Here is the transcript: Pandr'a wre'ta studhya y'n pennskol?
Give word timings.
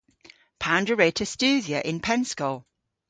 Pandr'a 0.63 0.95
wre'ta 0.97 1.25
studhya 1.33 1.79
y'n 1.89 1.99
pennskol? 2.05 2.57